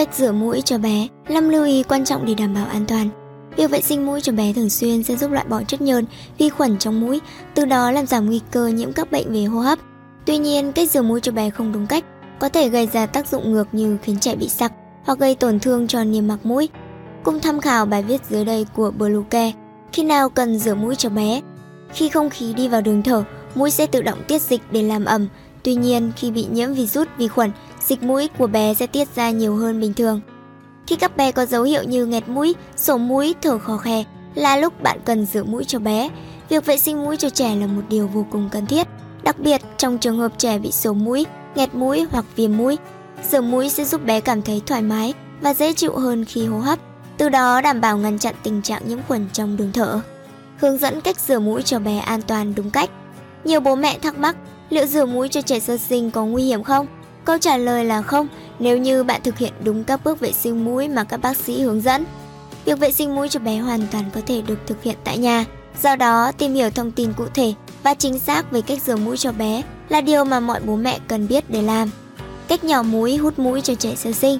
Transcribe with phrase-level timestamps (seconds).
[0.00, 3.08] Cách rửa mũi cho bé, năm lưu ý quan trọng để đảm bảo an toàn.
[3.56, 6.04] Việc vệ sinh mũi cho bé thường xuyên sẽ giúp loại bỏ chất nhờn,
[6.38, 7.20] vi khuẩn trong mũi,
[7.54, 9.78] từ đó làm giảm nguy cơ nhiễm các bệnh về hô hấp.
[10.26, 12.04] Tuy nhiên, cách rửa mũi cho bé không đúng cách
[12.38, 14.72] có thể gây ra tác dụng ngược như khiến trẻ bị sặc
[15.04, 16.68] hoặc gây tổn thương cho niêm mạc mũi.
[17.24, 19.52] Cùng tham khảo bài viết dưới đây của Bluecare.
[19.92, 21.40] Khi nào cần rửa mũi cho bé?
[21.92, 23.24] Khi không khí đi vào đường thở,
[23.54, 25.28] mũi sẽ tự động tiết dịch để làm ẩm.
[25.62, 27.50] Tuy nhiên, khi bị nhiễm virus, vi khuẩn,
[27.86, 30.20] dịch mũi của bé sẽ tiết ra nhiều hơn bình thường.
[30.86, 34.56] Khi các bé có dấu hiệu như nghẹt mũi, sổ mũi, thở khò khè là
[34.56, 36.08] lúc bạn cần rửa mũi cho bé.
[36.48, 38.86] Việc vệ sinh mũi cho trẻ là một điều vô cùng cần thiết,
[39.22, 42.78] đặc biệt trong trường hợp trẻ bị sổ mũi, nghẹt mũi hoặc viêm mũi.
[43.30, 46.58] Rửa mũi sẽ giúp bé cảm thấy thoải mái và dễ chịu hơn khi hô
[46.58, 46.78] hấp,
[47.18, 50.00] từ đó đảm bảo ngăn chặn tình trạng nhiễm khuẩn trong đường thở.
[50.58, 52.90] Hướng dẫn cách rửa mũi cho bé an toàn đúng cách.
[53.44, 54.36] Nhiều bố mẹ thắc mắc
[54.70, 56.86] liệu rửa mũi cho trẻ sơ sinh có nguy hiểm không?
[57.24, 60.64] Câu trả lời là không nếu như bạn thực hiện đúng các bước vệ sinh
[60.64, 62.04] mũi mà các bác sĩ hướng dẫn.
[62.64, 65.44] Việc vệ sinh mũi cho bé hoàn toàn có thể được thực hiện tại nhà.
[65.82, 69.16] Do đó, tìm hiểu thông tin cụ thể và chính xác về cách rửa mũi
[69.16, 71.90] cho bé là điều mà mọi bố mẹ cần biết để làm.
[72.48, 74.38] Cách nhỏ mũi hút mũi cho trẻ sơ sinh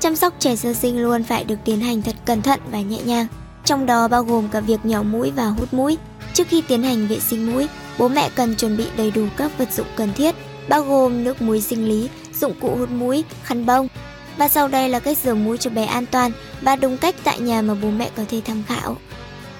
[0.00, 2.98] Chăm sóc trẻ sơ sinh luôn phải được tiến hành thật cẩn thận và nhẹ
[3.04, 3.26] nhàng,
[3.64, 5.98] trong đó bao gồm cả việc nhỏ mũi và hút mũi.
[6.34, 7.68] Trước khi tiến hành vệ sinh mũi,
[7.98, 10.34] bố mẹ cần chuẩn bị đầy đủ các vật dụng cần thiết,
[10.70, 12.08] bao gồm nước muối sinh lý,
[12.40, 13.88] dụng cụ hút mũi, khăn bông.
[14.36, 17.40] Và sau đây là cách rửa mũi cho bé an toàn và đúng cách tại
[17.40, 18.96] nhà mà bố mẹ có thể tham khảo.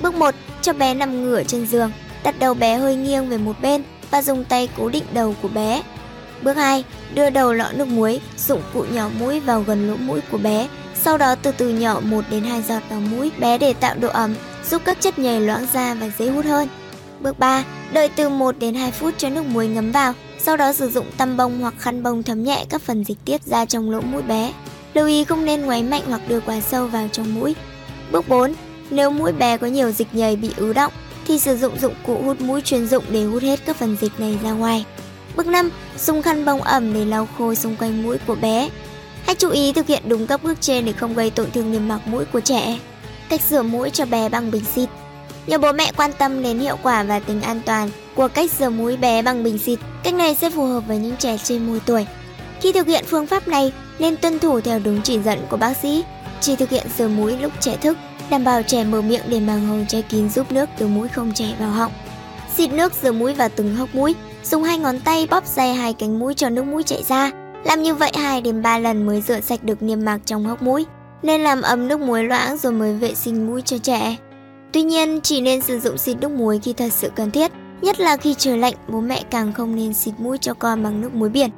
[0.01, 0.35] Bước 1.
[0.63, 4.23] Cho bé nằm ngửa trên giường, đặt đầu bé hơi nghiêng về một bên và
[4.23, 5.83] dùng tay cố định đầu của bé.
[6.43, 6.85] Bước 2.
[7.15, 10.69] Đưa đầu lọ nước muối, dụng cụ nhỏ mũi vào gần lỗ mũi của bé,
[11.03, 14.09] sau đó từ từ nhỏ 1 đến 2 giọt vào mũi bé để tạo độ
[14.09, 14.35] ẩm,
[14.71, 16.69] giúp các chất nhầy loãng ra và dễ hút hơn.
[17.21, 17.65] Bước 3.
[17.93, 21.07] Đợi từ 1 đến 2 phút cho nước muối ngấm vào, sau đó sử dụng
[21.17, 24.23] tăm bông hoặc khăn bông thấm nhẹ các phần dịch tiết ra trong lỗ mũi
[24.23, 24.53] bé.
[24.95, 27.55] Lưu ý không nên ngoáy mạnh hoặc đưa quá sâu vào trong mũi.
[28.13, 28.55] Bước 4.
[28.91, 30.93] Nếu mũi bé có nhiều dịch nhầy bị ứ động,
[31.27, 34.21] thì sử dụng dụng cụ hút mũi chuyên dụng để hút hết các phần dịch
[34.21, 34.85] này ra ngoài.
[35.37, 35.71] Bước 5.
[35.99, 38.71] Dùng khăn bông ẩm để lau khô xung quanh mũi của bé.
[39.27, 41.89] Hãy chú ý thực hiện đúng các bước trên để không gây tổn thương niêm
[41.89, 42.79] mạc mũi của trẻ.
[43.29, 44.89] Cách rửa mũi cho bé bằng bình xịt.
[45.51, 48.71] Nhiều bố mẹ quan tâm đến hiệu quả và tính an toàn của cách rửa
[48.71, 49.79] mũi bé bằng bình xịt.
[50.03, 52.07] Cách này sẽ phù hợp với những trẻ trên 10 tuổi.
[52.61, 55.77] Khi thực hiện phương pháp này, nên tuân thủ theo đúng chỉ dẫn của bác
[55.77, 56.05] sĩ.
[56.41, 57.97] Chỉ thực hiện rửa mũi lúc trẻ thức,
[58.31, 61.33] đảm bảo trẻ mở miệng để màng hồng che kín giúp nước từ mũi không
[61.35, 61.93] chảy vào họng.
[62.57, 65.93] Xịt nước rửa mũi vào từng hốc mũi, dùng hai ngón tay bóp dày hai
[65.93, 67.31] cánh mũi cho nước mũi chảy ra.
[67.65, 70.63] Làm như vậy 2 đến 3 lần mới rửa sạch được niêm mạc trong hốc
[70.63, 70.87] mũi.
[71.23, 74.17] Nên làm ấm nước muối loãng rồi mới vệ sinh mũi cho trẻ.
[74.73, 78.01] Tuy nhiên, chỉ nên sử dụng xịt nước muối khi thật sự cần thiết, nhất
[78.01, 81.15] là khi trời lạnh, bố mẹ càng không nên xịt mũi cho con bằng nước
[81.15, 81.51] muối biển.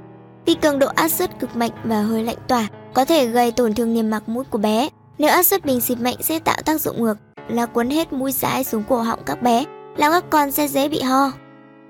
[0.46, 3.74] Vì cường độ áp suất cực mạnh và hơi lạnh tỏa có thể gây tổn
[3.74, 4.88] thương niêm mạc mũi của bé.
[5.18, 7.18] Nếu áp suất bình xịt mạnh sẽ tạo tác dụng ngược
[7.48, 9.64] là cuốn hết mũi dãi xuống cổ họng các bé,
[9.96, 11.32] làm các con sẽ dễ bị ho.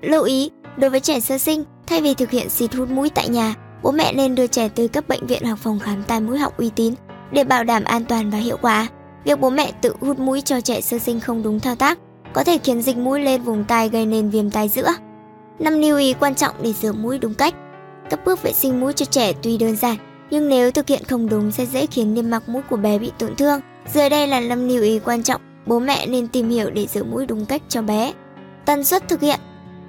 [0.01, 3.29] Lưu ý, đối với trẻ sơ sinh, thay vì thực hiện xịt hút mũi tại
[3.29, 6.37] nhà, bố mẹ nên đưa trẻ tới các bệnh viện hoặc phòng khám tai mũi
[6.37, 6.93] họng uy tín
[7.31, 8.87] để bảo đảm an toàn và hiệu quả.
[9.23, 11.99] Việc bố mẹ tự hút mũi cho trẻ sơ sinh không đúng thao tác
[12.33, 14.93] có thể khiến dịch mũi lên vùng tai gây nên viêm tai giữa.
[15.59, 17.55] Năm lưu ý quan trọng để rửa mũi đúng cách.
[18.09, 19.95] Các bước vệ sinh mũi cho trẻ tuy đơn giản,
[20.29, 23.11] nhưng nếu thực hiện không đúng sẽ dễ khiến niêm mạc mũi của bé bị
[23.19, 23.59] tổn thương.
[23.93, 27.03] Dưới đây là năm lưu ý quan trọng bố mẹ nên tìm hiểu để rửa
[27.03, 28.13] mũi đúng cách cho bé.
[28.65, 29.39] Tần suất thực hiện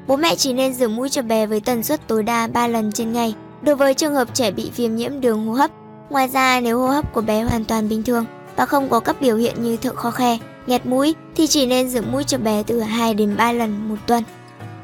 [0.07, 2.93] Bố mẹ chỉ nên rửa mũi cho bé với tần suất tối đa 3 lần
[2.93, 5.71] trên ngày đối với trường hợp trẻ bị viêm nhiễm đường hô hấp.
[6.11, 8.25] Ngoài ra, nếu hô hấp của bé hoàn toàn bình thường
[8.57, 11.89] và không có các biểu hiện như thở khó khe, nghẹt mũi thì chỉ nên
[11.89, 14.23] rửa mũi cho bé từ 2 đến 3 lần một tuần.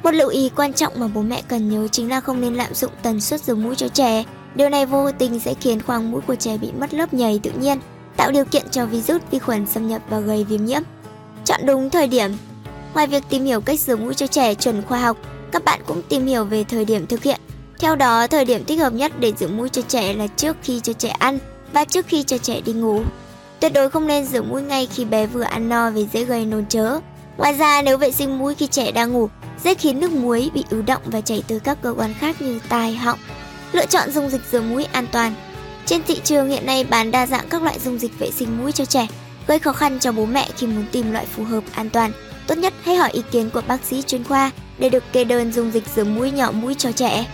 [0.03, 2.75] Một lưu ý quan trọng mà bố mẹ cần nhớ chính là không nên lạm
[2.75, 4.25] dụng tần suất rửa mũi cho trẻ.
[4.55, 7.51] Điều này vô tình sẽ khiến khoang mũi của trẻ bị mất lớp nhầy tự
[7.51, 7.79] nhiên,
[8.17, 10.83] tạo điều kiện cho virus vi khuẩn xâm nhập và gây viêm nhiễm.
[11.45, 12.31] Chọn đúng thời điểm
[12.95, 15.17] Ngoài việc tìm hiểu cách rửa mũi cho trẻ chuẩn khoa học,
[15.53, 17.41] các bạn cũng tìm hiểu về thời điểm thực hiện.
[17.79, 20.81] Theo đó, thời điểm thích hợp nhất để rửa mũi cho trẻ là trước khi
[20.81, 21.39] cho trẻ ăn
[21.73, 23.03] và trước khi cho trẻ đi ngủ.
[23.61, 26.47] Tuyệt đối không nên rửa mũi ngay khi bé vừa ăn no vì dễ gây
[26.47, 27.01] nôn chớ.
[27.37, 29.29] Ngoài ra, nếu vệ sinh mũi khi trẻ đang ngủ,
[29.65, 32.61] dễ khiến nước muối bị ứ động và chảy tới các cơ quan khác như
[32.69, 33.19] tai, họng.
[33.73, 35.35] Lựa chọn dung dịch rửa mũi an toàn.
[35.87, 38.73] Trên thị trường hiện nay bán đa dạng các loại dung dịch vệ sinh mũi
[38.73, 39.07] cho trẻ,
[39.47, 42.13] gây khó khăn cho bố mẹ khi muốn tìm loại phù hợp an toàn.
[42.47, 45.53] Tốt nhất hãy hỏi ý kiến của bác sĩ chuyên khoa để được kê đơn
[45.53, 47.27] dung dịch rửa mũi nhỏ mũi cho trẻ.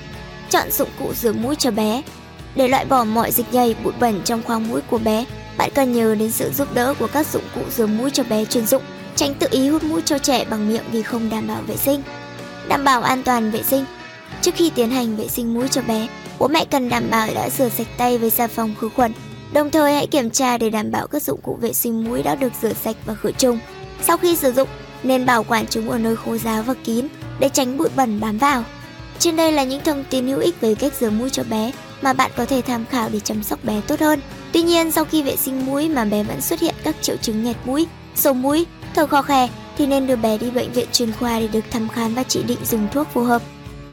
[0.50, 2.02] Chọn dụng cụ rửa mũi cho bé.
[2.54, 5.24] Để loại bỏ mọi dịch nhầy, bụi bẩn trong khoang mũi của bé,
[5.58, 8.44] bạn cần nhờ đến sự giúp đỡ của các dụng cụ rửa mũi cho bé
[8.44, 8.82] chuyên dụng,
[9.16, 12.02] tránh tự ý hút mũi cho trẻ bằng miệng vì không đảm bảo vệ sinh.
[12.68, 13.84] Đảm bảo an toàn vệ sinh.
[14.42, 16.08] Trước khi tiến hành vệ sinh mũi cho bé,
[16.38, 19.12] bố mẹ cần đảm bảo đã rửa sạch tay với xà phòng khử khuẩn.
[19.52, 22.34] Đồng thời hãy kiểm tra để đảm bảo các dụng cụ vệ sinh mũi đã
[22.34, 23.58] được rửa sạch và khử trùng.
[24.02, 24.68] Sau khi sử dụng,
[25.02, 27.06] nên bảo quản chúng ở nơi khô ráo và kín
[27.38, 28.64] để tránh bụi bẩn bám vào.
[29.18, 32.12] Trên đây là những thông tin hữu ích về cách rửa mũi cho bé mà
[32.12, 34.20] bạn có thể tham khảo để chăm sóc bé tốt hơn.
[34.56, 37.44] Tuy nhiên, sau khi vệ sinh mũi mà bé vẫn xuất hiện các triệu chứng
[37.44, 41.12] nghẹt mũi, sổ mũi, thở khò khè thì nên đưa bé đi bệnh viện chuyên
[41.12, 43.42] khoa để được thăm khám và chỉ định dùng thuốc phù hợp.